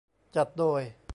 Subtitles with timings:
[0.35, 0.81] จัดโดย